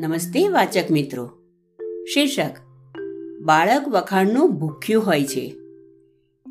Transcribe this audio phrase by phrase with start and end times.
[0.00, 1.30] નમસ્તે વાચક મિત્રો.
[2.14, 2.50] શીર્ષક,
[3.40, 5.54] બાળક વખાણનું ભૂખ્યું હોય છે.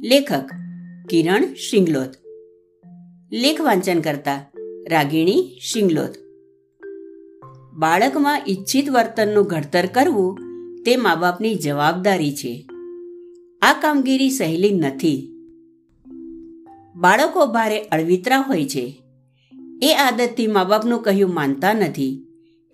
[0.03, 0.49] લેખક,
[1.09, 2.09] કિરણ શિંગલોત.
[3.33, 4.51] લેખ વાંચન કરતા,
[4.89, 6.09] રાગીણી શિંગલોત.
[7.73, 10.39] બાળકમાં ઈચ્છિત વર્તનનું ઘડતર કરવું
[10.83, 12.67] તે મા બાપની જવાબદારી છે.
[13.61, 15.31] આ કામગીરી સહેલી નથી.
[16.95, 19.03] બાળકો ભારે અળવિતરા હોય છે.
[19.81, 22.26] એ આદતથી મા બાપનું કહ્યું માનતા નથી.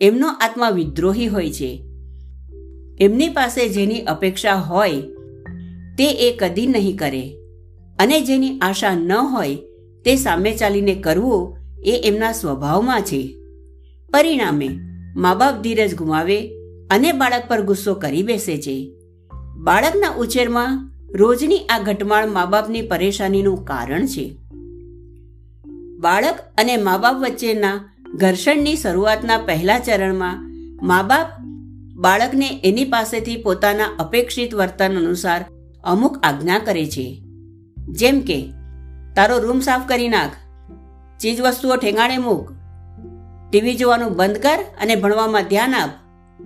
[0.03, 1.83] એમનો આત્મા વિદ્રોહી હોય છે.
[2.99, 4.91] એમની પાસે જેની અપેક્ષા હોય,
[5.97, 7.37] તે એ કદી નહીં કરે.
[7.99, 9.55] અને જેની આશા ન હોય,
[10.05, 13.35] તે સામે ચાલીને કરવું એ એમના સ્વભાવમાં છે.
[14.13, 14.69] પરિણામે
[15.15, 16.47] મા બાપ ધીરજ ગુમાવે
[16.91, 18.93] અને બાળક પર ગુસ્સો કરી બેસે છે.
[19.57, 24.35] બાળકના ઉછેરમાં રોજની આ ઘટમાળ મા બાપની પરેશાનીનું કારણ છે.
[25.99, 30.51] બાળક અને મા બાપ વચ્ચેના ઘર્ષણની શરૂઆતના પહેલા ચરણમાં
[30.85, 31.27] મા બાપ
[31.95, 35.45] બાળકને એની પાસેથી પોતાના અપેક્ષિત વર્તન અનુસાર
[35.83, 37.23] અમુક આજ્ઞા કરે છે.
[37.89, 38.53] જેમ કે,
[39.15, 40.29] તારો રૂમ સાફ કરી નાખ.
[41.19, 42.51] ચીજ વસ્તુઓ ઠેંગાણે મૂક.
[43.51, 45.89] ટીવી જોવાનું બંધ કર અને ભણવામાં ધ્યાન આપ.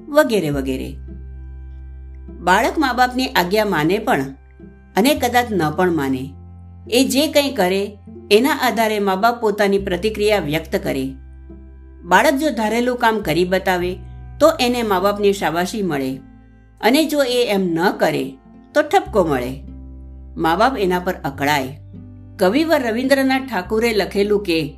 [0.09, 0.95] વગેરે વગેરે.
[2.39, 4.23] બાળક મા બાપની આજ્ઞા માને પણ
[4.95, 6.33] અને કદાચ ન પણ માને.
[6.89, 7.97] એ જે કંઈ કરે,
[8.31, 11.13] એના આધારે મા બાપ પોતાની પ્રતિક્રિયા વ્યક્ત કરે.
[12.07, 13.97] બાળક જો ધારેલું કામ કરી બતાવે,
[14.39, 16.15] તો એને મા બાપની શાબાશી મળે.
[16.81, 18.37] અને જો એ એમ ન કરે,
[18.73, 19.63] તો ઠપકો મળે.
[20.35, 21.79] મા બાપ એના પર અકળાય.
[22.39, 24.73] કવિવર રવિન્દ્રનાથ ઠાકુરે લખેલું કે,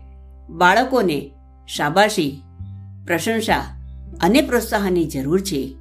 [0.49, 1.31] બાળકોને
[1.67, 2.41] શાબાશી,
[3.05, 3.77] પ્રશંસા
[4.21, 5.75] અને પ્રોત્સાહનની જરૂર છે.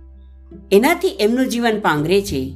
[0.72, 2.54] એનાથી એમનું જીવન પાંગરે છે.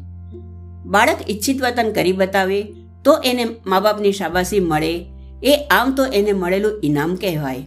[0.85, 2.63] બાળક ઈચ્છિત વતન કરી બતાવે,
[3.05, 5.07] તો એને મા બાપની શાબાશી મળે.
[5.43, 7.67] એ આમ તો એને મળેલું ઇનામ કહેવાય.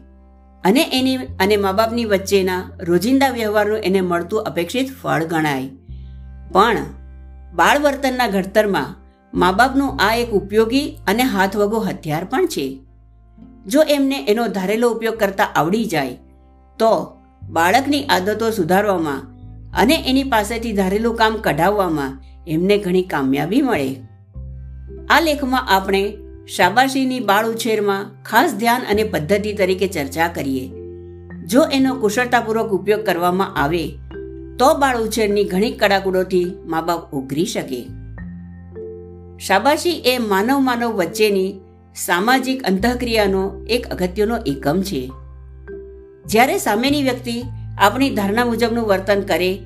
[0.66, 5.68] અને એની અને મા બાપની વચ્ચેના રોજિંદા વ્યવહારનું એને મળતું અપેક્ષિત ફળ ગણાય.
[6.52, 6.88] પણ
[7.56, 8.96] બાળ વર્તનના ઘડતરમાં
[9.34, 12.66] મા બાપનું આ એક ઉપયોગી અને હાથવગો હથિયાર પણ છે.
[13.68, 16.18] જો એમને એનો ધારેલો ઉપયોગ કરતા આવડી જાય,
[16.80, 16.92] તો
[17.50, 19.22] બાળકની આદતો સુધારવામાં
[19.82, 23.90] અને એની પાસેથી ધારેલું કામ કઢાવવામાં એમને ઘણી કામયાબી મળે.
[25.10, 26.02] આ લેખમાં આપણે
[26.46, 30.70] શાબાશીની બાળ ઉછેરમાં ખાસ ધ્યાન અને પદ્ધતિ તરીકે ચર્ચા કરીએ.
[31.46, 33.98] જો એનો કુશળતાપૂર્વક ઉપયોગ કરવામાં આવે,
[34.60, 37.88] તો બાળ ઉછેરની ઘણી કડાકુડોથી મા બાપ ઉઘરી શકે.
[39.40, 41.56] શાબાશી એ માનવ માનવ વચ્ચેની
[41.96, 45.12] સામાજિક અંતઃક્રિયાનો એક અગત્યનો એકમ છે.
[46.26, 47.44] જ્યારે સામેની વ્યક્તિ
[47.78, 49.60] આપણી ધારણા મુજબનું વર્તન કરે,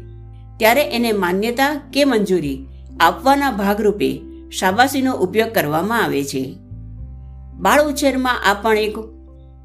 [0.58, 2.66] ત્યારે એને માન્યતા કે મંજૂરી
[3.00, 6.56] આપવાના ભાગરૂપે શાબાશીનો ઉપયોગ કરવામાં આવે છે.
[7.59, 8.97] બાળ ઉછેરમાં આ પણ એક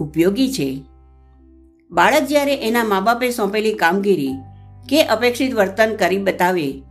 [0.00, 0.82] ઉપયોગી છે.
[1.90, 4.32] બાળક જ્યારે એના મા બાપે સોંપેલી કામગીરી
[4.88, 6.82] કે અપેક્ષિત વર્તન કરી બતાવે,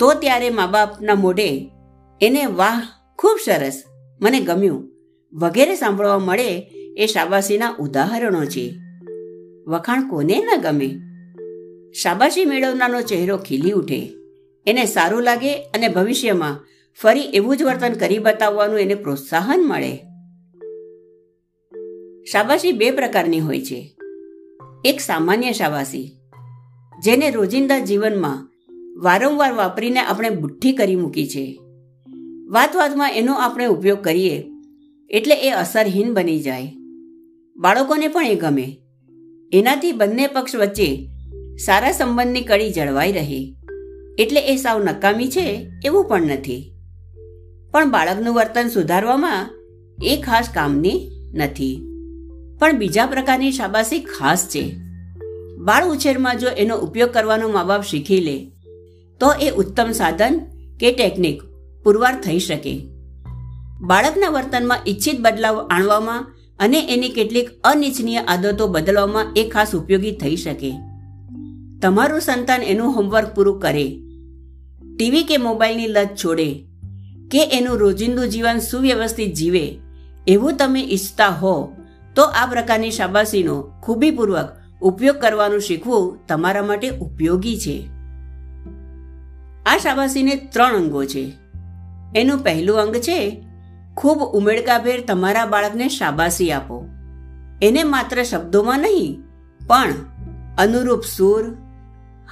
[0.00, 1.70] તો ત્યારે મા બાપના મોઢે
[2.20, 2.82] એને વાહ,
[3.18, 3.82] ખૂબ સરસ,
[4.20, 4.88] મને ગમ્યું,
[5.32, 8.74] વગેરે સાંભળવા મળે એ શાબાશીના ઉદાહરણો છે.
[9.66, 10.90] વખાણ કોને ન ગમે?
[11.92, 14.12] શાબાશી મેળવનારનો ચહેરો ખીલી ઉઠે.
[14.66, 16.66] એને સારું લાગે અને ભવિષ્યમાં
[17.02, 20.09] ફરી એવું જ વર્તન કરી બતાવવાનું એને પ્રોત્સાહન મળે.
[22.32, 23.96] શાબાશી બે પ્રકારની હોય છે.
[24.84, 26.16] એક સામાન્ય શાબાશી,
[27.04, 28.50] જેને રોજિંદા જીવનમાં
[29.02, 31.60] વારંવાર વાપરીને આપણે બુઠ્ઠી કરી મૂકી છે.
[32.46, 34.46] વાત વાતમાં એનો આપણે ઉપયોગ કરીએ,
[35.10, 36.72] એટલે એ અસરહીન બની જાય.
[37.56, 38.78] બાળકોને પણ એ ગમે.
[39.52, 41.08] એનાથી બંને પક્ષ વચ્ચે
[41.64, 43.54] સારા સંબંધની કડી જળવાઈ રહે.
[44.18, 46.72] એટલે એ સાવ નકામી છે એવું પણ નથી.
[47.70, 49.50] પણ બાળકનું વર્તન સુધારવામાં
[50.02, 51.89] એ ખાસ કામની નથી.
[52.60, 54.64] પણ બીજા પ્રકારની શાબાશી ખાસ છે.
[55.58, 58.36] બાળ ઉછેરમાં જો એનો ઉપયોગ કરવાનો મા બાપ શીખી લે,
[59.20, 60.40] તો એ ઉત્તમ સાધન
[60.80, 61.42] કે ટેકનિક
[61.84, 62.74] પુરવાર થઈ શકે.
[63.80, 70.36] બાળકના વર્તનમાં ઈચ્છિત બદલાવ આણવામાં અને એની કેટલીક અનિચ્છનીય આદતો બદલવામાં એ ખાસ ઉપયોગી થઈ
[70.36, 70.72] શકે.
[71.82, 73.86] તમારું સંતાન એનું હોમવર્ક પૂરું કરે.
[74.96, 76.48] ટીવી કે મોબાઈલની લત છોડે
[77.30, 79.64] કે એનું રોજિંદુ જીવન સુવ્યવસ્થિત જીવે,
[80.26, 81.54] એવું તમે ઈચ્છતા હો
[82.14, 87.90] તો આ પ્રકારની શાબાશીનો ખૂબીપૂર્વક ઉપયોગ કરવાનું શીખવું તમારા માટે ઉપયોગી છે.
[89.66, 91.32] આ શાબાશીને ત્રણ અંગો છે.
[92.16, 93.44] એનું પહેલું અંગ છે,
[93.96, 96.86] ખૂબ ઉમેડકાભેર તમારા બાળકને શાબાશી આપો.
[97.62, 99.22] એને માત્ર શબ્દોમાં નહીં,
[99.66, 99.94] પણ
[100.58, 101.56] અનુરૂપ સૂર,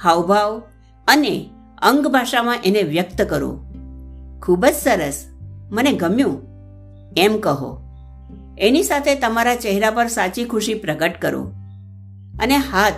[0.03, 0.61] હાવભાવ
[1.07, 1.49] અને
[1.81, 3.65] અંગ ભાષામાં એને વ્યક્ત કરો.
[4.41, 5.25] ખૂબ જ સરસ.
[5.71, 6.41] મને ગમ્યું.
[7.17, 7.88] એમ કહો.
[8.59, 11.51] એની સાથે તમારા ચહેરા પર સાચી ખુશી પ્રગટ કરો.
[12.41, 12.93] અને હાથ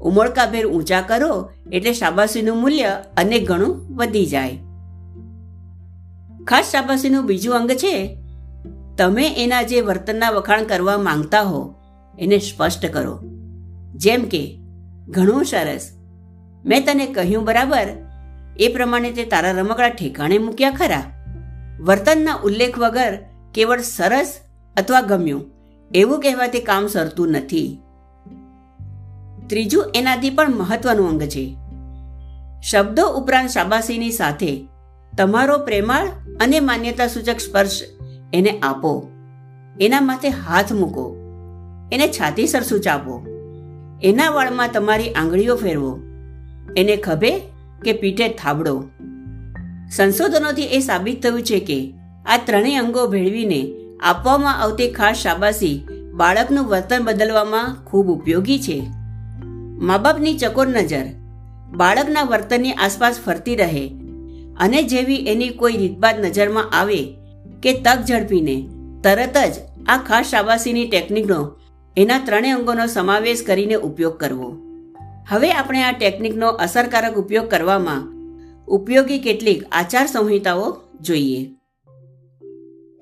[0.00, 4.58] ઉમળકાભેર ઊંચા કરો એટલે શાબાશીનું મૂલ્ય અનેક ગણું વધી જાય.
[6.44, 8.18] ખાસ શાબાશીનું બીજું અંગ છે,
[8.98, 11.74] તમે એના જે વર્તનના વખાણ કરવા માંગતા હો,
[12.18, 13.22] એને સ્પષ્ટ કરો.
[13.94, 14.58] જેમ કે,
[15.08, 15.90] ઘણું સરસ.
[16.64, 17.86] મેં તને કહ્યું બરાબર.
[18.56, 21.02] એ પ્રમાણે તે તારા રમકડા ઠેકાણે મૂક્યા ખરા.
[21.80, 23.18] વર્તનના ઉલ્લેખ વગર
[23.54, 24.40] કેવળ સરસ
[24.78, 25.44] અથવા ગમ્યું.
[25.94, 27.80] એવું કહેવાથી કામ સરતું નથી.
[29.46, 31.56] ત્રીજું એનાથી પણ મહત્વનું અંગ છે.
[32.60, 34.68] શબ્દો ઉપરાંત શાબાશીની સાથે
[35.18, 36.08] તમારો પ્રેમાળ
[36.40, 37.82] અને માન્યતા સૂચક સ્પર્શ
[38.32, 39.10] એને આપો.
[39.80, 41.16] એના માથે હાથ મૂકો.
[41.92, 43.24] એને છાતી સરસું ચાપો
[44.02, 46.00] એના વાળમાં તમારી આંગળીઓ ફેરવો.
[46.76, 47.38] એને ખભે
[47.84, 48.84] કે પીઠે થાબડો.
[49.90, 51.94] સંશોધનોથી એ સાબિત થયું છે કે
[52.26, 58.82] આ ત્રણેય અંગો ભેળવીને આપવામાં આવતી ખાસ શાબાશી બાળકનું વર્તન બદલવામાં ખૂબ ઉપયોગી છે.
[59.80, 61.06] મા બાપની ચકોર નજર
[61.76, 63.86] બાળકના વર્તનની આસપાસ ફરતી રહે
[64.60, 67.00] અને જેવી એની કોઈ રીતબાદ નજરમાં આવે
[67.62, 68.68] કે તક ઝડપીને
[69.04, 69.54] તરત જ
[69.88, 71.40] આ ખાસ શાબાશીની ટેકનિકનો
[71.96, 74.56] એના ત્રણેય અંગોનો સમાવેશ કરીને ઉપયોગ કરવો.
[75.28, 78.08] હવે આપણે આ ટેકનિકનો અસરકારક ઉપયોગ કરવામાં
[78.68, 81.50] ઉપયોગી કેટલીક આચાર સંહિતાઓ જોઈએ.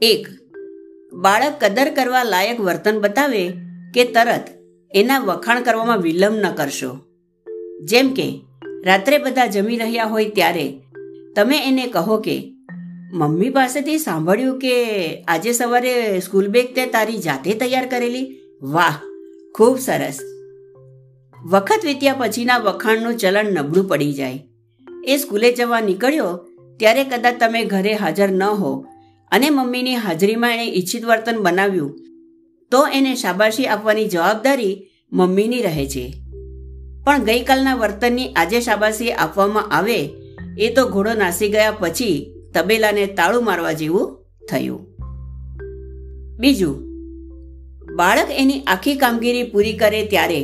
[0.02, 0.28] એક
[1.20, 3.48] બાળક કદર કરવા લાયક વર્તન બતાવે
[3.94, 4.44] કે તરત
[4.94, 6.98] એના વખાણ કરવામાં વિલંબ ન કરશો.
[7.84, 8.40] જેમ કે,
[8.84, 10.80] રાત્રે બધા જમી રહ્યા હોય ત્યારે
[11.36, 12.52] તમે એને કહો કે,
[13.12, 14.74] મમ્મી પાસેથી સાંભળ્યું કે
[15.28, 18.36] આજે સવારે સ્કૂલ બેગ તે તારી જાતે તૈયાર કરેલી?
[18.62, 18.94] વાહ,
[19.54, 20.18] ખૂબ સરસ.
[21.44, 24.38] વખત વીત્યા પછીના વખાણનું ચલણ નબળું પડી જાય.
[25.04, 26.46] એ સ્કૂલે જવા નીકળ્યો
[26.76, 28.84] ત્યારે કદાચ તમે ઘરે હાજર ન હો
[29.30, 31.98] અને મમ્મીની હાજરીમાં એણે ઈચ્છિત વર્તન બનાવ્યું,
[32.70, 36.14] તો એને શાબાશી આપવાની જવાબદારી મમ્મીની રહે છે.
[37.04, 39.98] પણ ગઈકાલના વર્તનની આજે શાબાશી આપવામાં આવે,
[40.58, 44.16] એ તો ઘોડો નાસી ગયા પછી તબેલાને તાળું મારવા જેવું
[44.50, 44.86] થયું.
[46.38, 46.76] બીજું,
[47.96, 50.40] બાળક એની આખી કામગીરી પૂરી કરે ત્યારે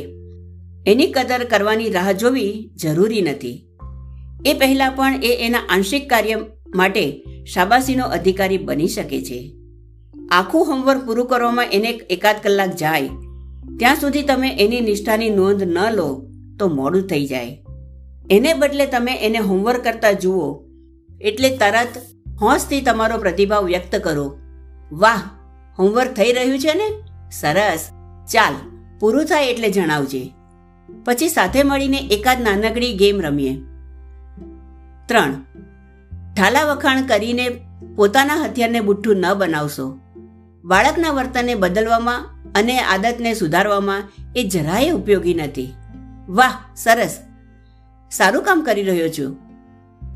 [0.87, 3.67] એની કદર કરવાની રાહ જોવી જરૂરી નથી.
[4.45, 6.35] એ પહેલા પણ એ એના આંશિક કાર્ય
[6.75, 9.53] માટે શાબાશીનો અધિકારી બની શકે છે.
[10.31, 13.09] આખું હોમવર્ક પૂરું કરવામાં એને એકાદ કલાક જાય.
[13.79, 16.25] ત્યાં સુધી તમે એની નિષ્ઠાની નોંધ ન લો
[16.59, 17.63] તો મોડું થઈ જાય.
[18.31, 20.63] એને બદલે તમે એને હોમવર્ક કરતા જુઓ.
[21.21, 21.87] એટલે તરત
[22.41, 24.37] હોંશથી તમારો પ્રતિભાવ વ્યક્ત કરો.
[24.91, 25.21] વાહ
[25.79, 26.89] હોમવર્ક થઈ રહ્યું છે ને?
[27.31, 27.89] સરસ.
[28.33, 28.53] ચાલ,
[28.99, 30.31] પૂરું થાય એટલે જણાવજે.
[31.05, 33.55] પછી સાથે મળીને એકાદ નાનકડી ગેમ રમીએ.
[35.05, 35.52] ત્રણ.
[36.37, 37.49] ઠાલા વખાણ કરીને
[37.95, 39.99] પોતાના હથિયારને બુઠ્ઠું ન બનાવશો.
[40.65, 44.03] બાળકના વર્તનને બદલવામાં અને આદતને સુધારવામાં
[44.35, 45.73] એ જરાય ઉપયોગી નથી.
[46.29, 47.19] વાહ, સરસ.
[48.11, 49.37] સારું કામ કરી રહ્યો છું.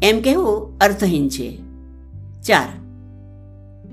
[0.03, 1.57] એમ કહેવું અર્થહીન છે.
[2.41, 2.79] ચાર.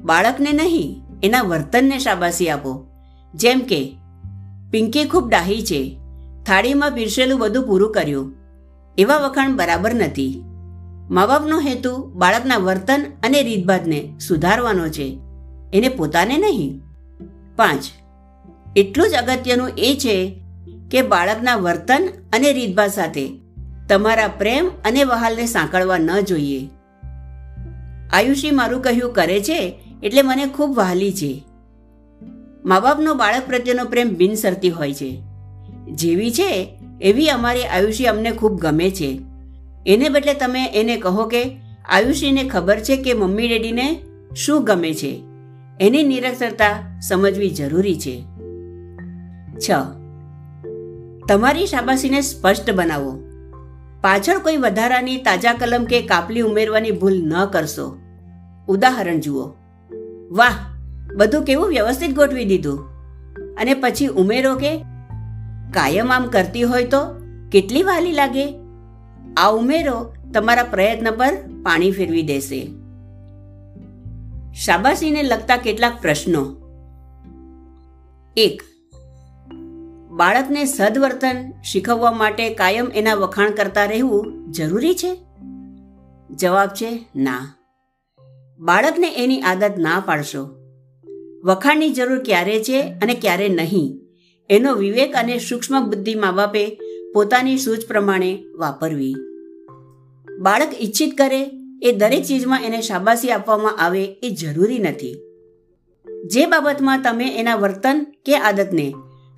[0.03, 2.87] બાળકને નહીં, એના વર્તનને શાબાશી આપો.
[3.35, 3.97] જેમ કે,
[4.71, 5.99] પિંકી ખૂબ ડાહી છે.
[6.47, 8.33] થાળીમાં પીરસેલું બધું પૂરું કર્યું.
[8.99, 10.45] એવા વખાણ બરાબર નથી.
[11.11, 15.19] મા બાપનો હેતુ બાળકના વર્તન અને રીતભાતને સુધારવાનો છે.
[15.75, 16.81] એને પોતાને નહીં.
[17.57, 17.83] પાંચ.
[18.77, 20.41] એટલું જ અગત્યનું એ છે
[20.91, 23.31] કે બાળકના વર્તન અને રીતભાત સાથે
[23.89, 26.71] તમારા પ્રેમ અને વહાલને સાંકળવા ન જોઈએ.
[28.13, 31.45] આયુષી મારું કહ્યું કરે છે એટલે મને ખૂબ વહાલી છે.
[32.65, 35.23] મા બાપનો બાળક પ્રત્યેનો પ્રેમ બિનસરતી હોય છે.
[35.93, 39.21] જેવી છે એવી અમારી આયુષી અમને ખૂબ ગમે છે.
[39.87, 41.57] એને બદલે તમે એને કહો કે,
[41.89, 44.03] આયુષીને ખબર છે કે મમ્મી ડેડીને
[44.37, 45.23] શું ગમે છે?
[45.81, 48.23] એની નિરક્ષરતા સમજવી જરૂરી છે.
[49.59, 49.71] છ.
[51.29, 53.21] તમારી શાબાશીને સ્પષ્ટ બનાવો.
[54.01, 57.99] પાછળ કોઈ વધારાની તાજા કલમ કે કાપલી ઉમેરવાની ભૂલ ન કરશો.
[58.69, 59.53] ઉદાહરણ જુઓ.
[60.31, 60.55] વાહ,
[61.15, 62.79] બધું કેવું વ્યવસ્થિત ગોઠવી દીધું.
[63.57, 64.79] અને પછી ઉમેરો કે,
[65.71, 66.99] કાયમ આમ કરતી હોય તો
[67.53, 68.64] કેટલી વાલી લાગે?
[69.37, 72.67] આ ઉમેરો તમારા પ્રયત્ન પર પાણી ફેરવી દેશે.
[74.53, 76.57] શાબાશીને લગતા કેટલાક પ્રશ્નો.
[78.37, 78.63] એક,
[80.11, 85.17] બાળકને સદવર્તન શીખવવા માટે કાયમ એના વખાણ કરતા રહેવું જરૂરી છે?
[86.31, 87.57] જવાબ છે ના.
[88.59, 90.49] બાળકને એની આદત ના પાડશો.
[91.45, 94.01] વખાણની જરૂર ક્યારે છે અને ક્યારે નહીં,
[94.51, 96.81] એનો વિવેક અને સૂક્ષ્મ બુદ્ધિ મા બાપે
[97.15, 99.15] પોતાની સૂચ પ્રમાણે વાપરવી.
[100.39, 101.51] બાળક ઈચ્છિત કરે
[101.83, 105.17] એ દરેક ચીજમાં એને શાબાશી આપવામાં આવે એ જરૂરી નથી.
[106.27, 108.95] જે બાબતમાં તમે એના વર્તન કે આદતને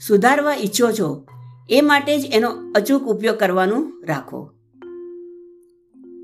[0.06, 1.26] સુધારવા ઈચ્છો છો,
[1.71, 4.50] એ માટે જ એનો અચૂક ઉપયોગ કરવાનું રાખો.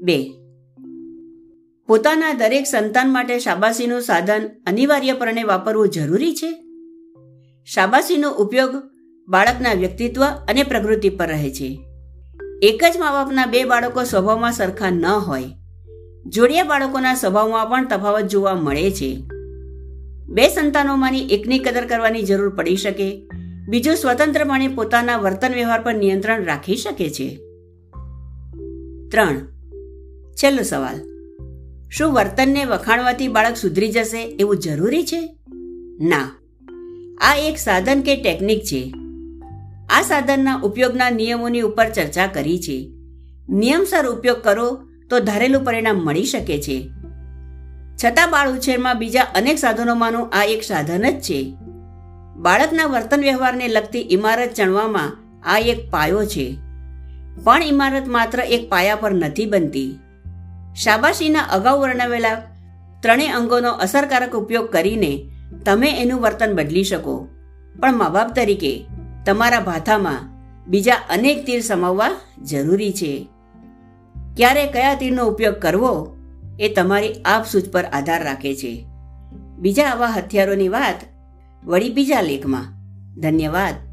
[0.03, 0.33] બે.
[1.87, 6.65] પોતાના દરેક સંતાન માટે શાબાશીનું સાધન અનિવાર્યપણે વાપરવું જરૂરી છે?
[7.65, 8.92] શાબાશીનો ઉપયોગ
[9.29, 11.85] બાળકના વ્યક્તિત્વ અને પ્રકૃતિ પર રહે છે.
[12.63, 15.43] એક જ મા બાપના બે બાળકો સ્વભાવમાં સરખા ન હોય.
[16.27, 19.23] જોડિયા બાળકોના સ્વભાવમાં પણ તફાવત જોવા મળે છે.
[20.29, 23.29] બે સંતાનોમાંની એકની કદર કરવાની જરૂર પડી શકે.
[23.69, 27.37] બીજું સ્વતંત્રપણે પોતાના વર્તન વ્યવહાર પર નિયંત્રણ રાખી શકે છે.
[29.09, 29.37] ત્રણ.
[30.33, 31.13] છેલ્લો સવાલ.
[31.91, 35.37] શું વર્તનને વખાણવાથી બાળક સુધરી જશે એવું જરૂરી છે?
[36.01, 36.41] ના.
[37.21, 38.95] આ એક સાધન કે ટેકનિક છે.
[39.93, 42.93] આ સાધનના ઉપયોગના નિયમોની ઉપર ચર્ચા કરી છે.
[43.49, 46.91] નિયમસર ઉપયોગ કરો તો ધારેલું પરિણામ મળી શકે છે.
[48.05, 51.55] છતાં બાળ ઉછેરમાં બીજા અનેક સાધનોમાંનું આ એક સાધન જ છે.
[52.37, 56.57] બાળકના વર્તન વ્યવહારને લગતી ઇમારત ચણવામાં આ એક પાયો છે.
[57.45, 59.99] પણ ઇમારત માત્ર એક પાયા પર નથી બનતી.
[60.77, 62.35] શાબાશીના અગાઉ વર્ણવેલા
[63.03, 65.31] ત્રણેય અંગોનો અસરકારક ઉપયોગ કરીને
[65.65, 67.29] તમે એનું વર્તન બદલી શકો.
[67.81, 68.87] પણ મા બાપ તરીકે
[69.27, 70.29] તમારા ભાથામાં
[70.67, 72.11] બીજા અનેક તીર સમાવવા
[72.43, 73.29] જરૂરી છે.
[74.37, 76.17] ક્યારે કયા તીરનો ઉપયોગ કરવો
[76.61, 78.87] એ તમારી આપસૂચ પર આધાર રાખે છે.
[79.59, 81.05] બીજા આવા હથિયારોની વાત
[81.65, 82.65] વળી બીજા લેખમાં.
[83.21, 83.92] ધન્યવાદ.